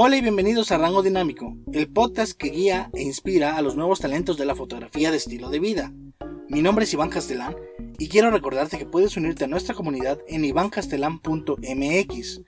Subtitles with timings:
[0.00, 3.98] Hola y bienvenidos a Rango Dinámico, el podcast que guía e inspira a los nuevos
[3.98, 5.92] talentos de la fotografía de estilo de vida.
[6.48, 7.56] Mi nombre es Iván Castelán
[7.98, 12.42] y quiero recordarte que puedes unirte a nuestra comunidad en ivancastelán.mx,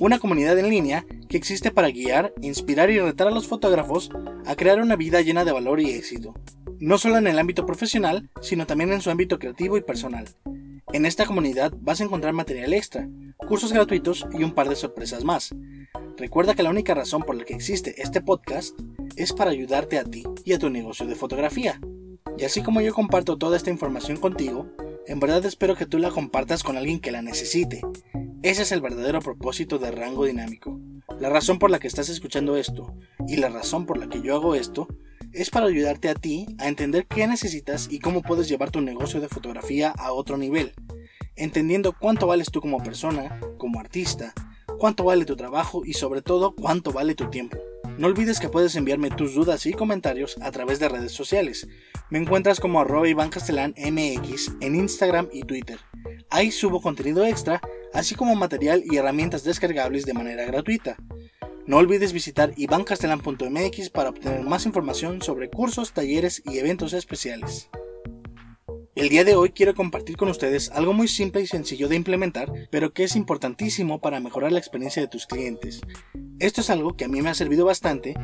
[0.00, 4.10] una comunidad en línea que existe para guiar, inspirar y retar a los fotógrafos
[4.44, 6.34] a crear una vida llena de valor y éxito,
[6.80, 10.24] no solo en el ámbito profesional, sino también en su ámbito creativo y personal.
[10.92, 15.22] En esta comunidad vas a encontrar material extra, cursos gratuitos y un par de sorpresas
[15.22, 15.54] más.
[16.18, 18.76] Recuerda que la única razón por la que existe este podcast
[19.14, 21.80] es para ayudarte a ti y a tu negocio de fotografía.
[22.36, 24.66] Y así como yo comparto toda esta información contigo,
[25.06, 27.82] en verdad espero que tú la compartas con alguien que la necesite.
[28.42, 30.80] Ese es el verdadero propósito de Rango Dinámico.
[31.20, 32.92] La razón por la que estás escuchando esto
[33.28, 34.88] y la razón por la que yo hago esto
[35.32, 39.20] es para ayudarte a ti a entender qué necesitas y cómo puedes llevar tu negocio
[39.20, 40.72] de fotografía a otro nivel,
[41.36, 44.34] entendiendo cuánto vales tú como persona, como artista,
[44.78, 47.58] cuánto vale tu trabajo y sobre todo cuánto vale tu tiempo.
[47.98, 51.66] No olvides que puedes enviarme tus dudas y comentarios a través de redes sociales.
[52.10, 55.80] Me encuentras como arroba Iván Castellán MX en Instagram y Twitter.
[56.30, 57.60] Ahí subo contenido extra,
[57.92, 60.96] así como material y herramientas descargables de manera gratuita.
[61.66, 67.68] No olvides visitar ivancastellan.mx para obtener más información sobre cursos, talleres y eventos especiales.
[68.98, 72.52] El día de hoy quiero compartir con ustedes algo muy simple y sencillo de implementar,
[72.68, 75.80] pero que es importantísimo para mejorar la experiencia de tus clientes.
[76.40, 78.16] Esto es algo que a mí me ha servido bastante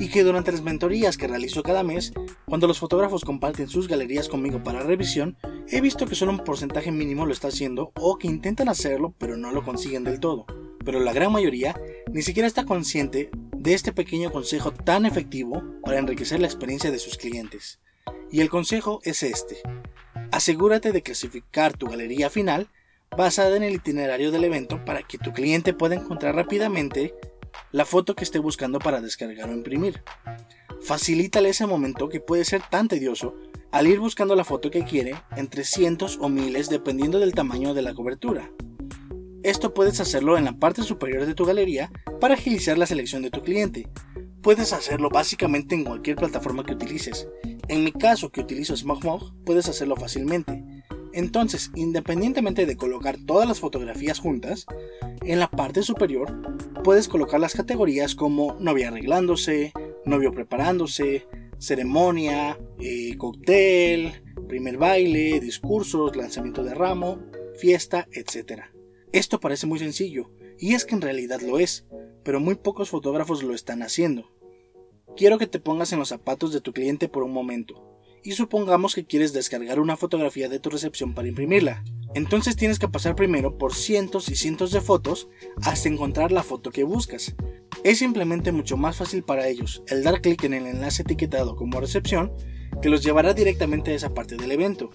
[0.00, 2.12] y que durante las mentorías que realizo cada mes,
[2.44, 5.36] cuando los fotógrafos comparten sus galerías conmigo para revisión,
[5.68, 9.36] he visto que solo un porcentaje mínimo lo está haciendo o que intentan hacerlo pero
[9.36, 10.44] no lo consiguen del todo.
[10.84, 11.80] Pero la gran mayoría
[12.12, 16.98] ni siquiera está consciente de este pequeño consejo tan efectivo para enriquecer la experiencia de
[16.98, 17.78] sus clientes.
[18.32, 19.58] Y el consejo es este.
[20.32, 22.68] Asegúrate de clasificar tu galería final
[23.16, 27.14] basada en el itinerario del evento para que tu cliente pueda encontrar rápidamente
[27.72, 30.02] la foto que esté buscando para descargar o imprimir.
[30.82, 33.34] Facilítale ese momento que puede ser tan tedioso
[33.72, 37.82] al ir buscando la foto que quiere entre cientos o miles dependiendo del tamaño de
[37.82, 38.50] la cobertura.
[39.42, 43.30] Esto puedes hacerlo en la parte superior de tu galería para agilizar la selección de
[43.30, 43.88] tu cliente.
[44.42, 47.28] Puedes hacerlo básicamente en cualquier plataforma que utilices,
[47.68, 50.62] en mi caso que utilizo SmogMog, puedes hacerlo fácilmente.
[51.12, 54.66] Entonces, independientemente de colocar todas las fotografías juntas,
[55.22, 56.30] en la parte superior
[56.84, 59.72] puedes colocar las categorías como novia arreglándose,
[60.04, 61.26] novio preparándose,
[61.58, 67.18] ceremonia, eh, cóctel, primer baile, discursos, lanzamiento de ramo,
[67.58, 68.64] fiesta, etc.
[69.12, 71.86] Esto parece muy sencillo, y es que en realidad lo es,
[72.22, 74.35] pero muy pocos fotógrafos lo están haciendo.
[75.16, 77.82] Quiero que te pongas en los zapatos de tu cliente por un momento.
[78.22, 81.82] Y supongamos que quieres descargar una fotografía de tu recepción para imprimirla.
[82.14, 85.28] Entonces tienes que pasar primero por cientos y cientos de fotos
[85.62, 87.34] hasta encontrar la foto que buscas.
[87.82, 91.80] Es simplemente mucho más fácil para ellos el dar clic en el enlace etiquetado como
[91.80, 92.32] recepción
[92.82, 94.90] que los llevará directamente a esa parte del evento.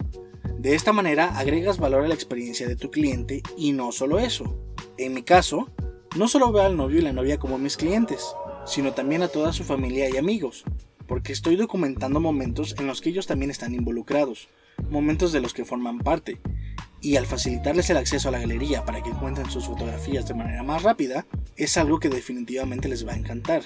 [0.56, 4.56] De esta manera agregas valor a la experiencia de tu cliente y no solo eso.
[4.98, 5.68] En mi caso,
[6.16, 9.52] no solo veo al novio y la novia como mis clientes, sino también a toda
[9.52, 10.64] su familia y amigos,
[11.06, 14.48] porque estoy documentando momentos en los que ellos también están involucrados,
[14.90, 16.40] momentos de los que forman parte,
[17.00, 20.62] y al facilitarles el acceso a la galería para que encuentren sus fotografías de manera
[20.62, 23.62] más rápida, es algo que definitivamente les va a encantar.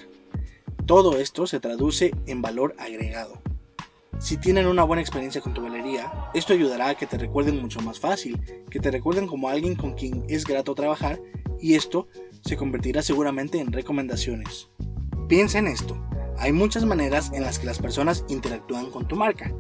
[0.87, 3.43] Todo esto se traduce en valor agregado.
[4.19, 7.81] Si tienen una buena experiencia con tu galería, esto ayudará a que te recuerden mucho
[7.81, 8.41] más fácil,
[8.71, 11.21] que te recuerden como alguien con quien es grato trabajar
[11.61, 12.09] y esto
[12.43, 14.71] se convertirá seguramente en recomendaciones.
[15.29, 16.01] Piensa en esto.
[16.39, 19.53] Hay muchas maneras en las que las personas interactúan con tu marca,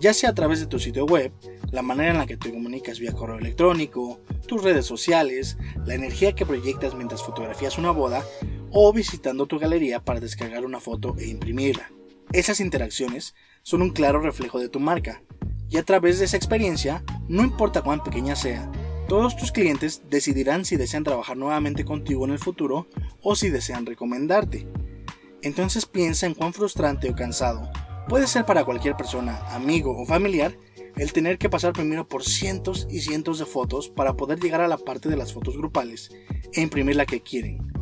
[0.00, 1.32] ya sea a través de tu sitio web,
[1.70, 6.34] la manera en la que te comunicas vía correo electrónico, tus redes sociales, la energía
[6.34, 8.24] que proyectas mientras fotografías una boda
[8.72, 11.92] o visitando tu galería para descargar una foto e imprimirla.
[12.32, 15.22] Esas interacciones son un claro reflejo de tu marca,
[15.68, 18.70] y a través de esa experiencia, no importa cuán pequeña sea,
[19.08, 22.88] todos tus clientes decidirán si desean trabajar nuevamente contigo en el futuro
[23.20, 24.66] o si desean recomendarte.
[25.42, 27.68] Entonces piensa en cuán frustrante o cansado
[28.08, 30.56] puede ser para cualquier persona, amigo o familiar,
[30.96, 34.68] el tener que pasar primero por cientos y cientos de fotos para poder llegar a
[34.68, 36.10] la parte de las fotos grupales
[36.52, 37.72] e imprimir la que quieren.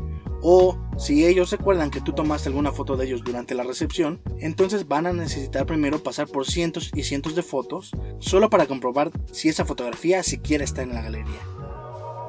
[0.42, 4.88] O si ellos recuerdan que tú tomaste alguna foto de ellos durante la recepción, entonces
[4.88, 7.90] van a necesitar primero pasar por cientos y cientos de fotos
[8.20, 11.40] solo para comprobar si esa fotografía siquiera está en la galería.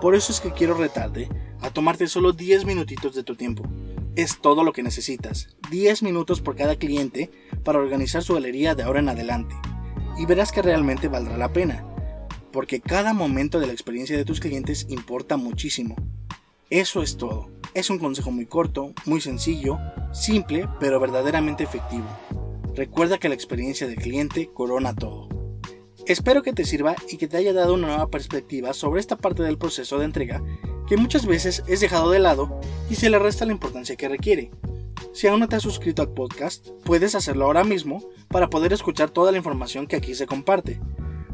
[0.01, 1.30] Por eso es que quiero retarte
[1.62, 3.63] a tomarte solo 10 minutitos de tu tiempo
[4.16, 5.50] es todo lo que necesitas.
[5.69, 7.31] 10 minutos por cada cliente
[7.63, 9.56] para organizar su galería de ahora en adelante.
[10.18, 11.86] Y verás que realmente valdrá la pena.
[12.52, 15.96] Porque cada momento de la experiencia de tus clientes importa muchísimo.
[16.69, 17.50] Eso es todo.
[17.74, 19.78] Es un consejo muy corto, muy sencillo,
[20.12, 22.06] simple, pero verdaderamente efectivo.
[22.75, 25.30] Recuerda que la experiencia del cliente corona todo.
[26.06, 29.44] Espero que te sirva y que te haya dado una nueva perspectiva sobre esta parte
[29.44, 30.44] del proceso de entrega
[30.91, 32.59] que muchas veces es dejado de lado
[32.89, 34.51] y se le resta la importancia que requiere.
[35.13, 39.09] Si aún no te has suscrito al podcast, puedes hacerlo ahora mismo para poder escuchar
[39.09, 40.81] toda la información que aquí se comparte.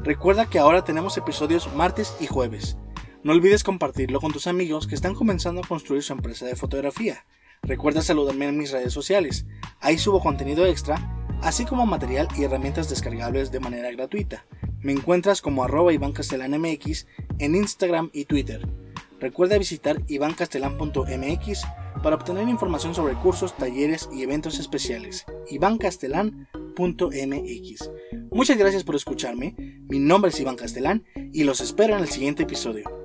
[0.03, 2.77] Recuerda que ahora tenemos episodios martes y jueves.
[3.23, 7.25] No olvides compartirlo con tus amigos que están comenzando a construir su empresa de fotografía.
[7.63, 9.47] Recuerda saludarme en mis redes sociales.
[9.79, 14.45] Ahí subo contenido extra, así como material y herramientas descargables de manera gratuita.
[14.81, 17.07] Me encuentras como arroba Iván MX
[17.39, 18.63] en Instagram y Twitter.
[19.19, 21.63] Recuerda visitar ivancastelan.mx
[22.03, 25.25] para obtener información sobre cursos, talleres y eventos especiales.
[25.49, 27.91] ivancastelan.mx.
[28.31, 29.55] Muchas gracias por escucharme.
[29.89, 31.03] Mi nombre es Iván Castelán
[31.33, 32.96] y los espero en el siguiente episodio.